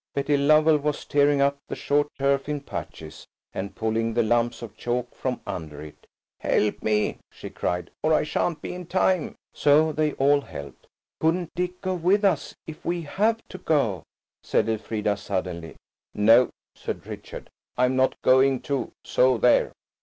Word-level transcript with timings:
Betty 0.15 0.35
Lovell 0.35 0.79
was 0.79 1.05
tearing 1.05 1.41
up 1.41 1.59
the 1.67 1.75
short 1.75 2.07
turf 2.17 2.49
in 2.49 2.61
patches, 2.61 3.27
and 3.53 3.75
pulling 3.75 4.15
the 4.15 4.23
lumps 4.23 4.63
of 4.63 4.75
chalk 4.75 5.13
from 5.13 5.39
under 5.45 5.79
it. 5.83 6.07
"Help 6.39 6.81
me," 6.81 7.19
she 7.31 7.51
cried, 7.51 7.91
"or 8.01 8.11
I 8.11 8.23
shan't 8.23 8.63
be 8.63 8.73
in 8.73 8.87
time!" 8.87 9.35
So 9.53 9.91
they 9.91 10.13
all 10.13 10.41
helped. 10.41 10.87
"Couldn't 11.19 11.51
Dick 11.55 11.81
go 11.81 11.93
with 11.93 12.25
us–if 12.25 12.83
we 12.83 13.03
have 13.03 13.47
to 13.49 13.59
go?" 13.59 14.01
said 14.41 14.67
Elfrida 14.67 15.17
suddenly. 15.17 15.75
"No," 16.15 16.49
said 16.73 17.05
Richard, 17.05 17.51
"I'm 17.77 17.95
not 17.95 18.19
going 18.23 18.61
to–so 18.61 19.37
there!" 19.37 19.71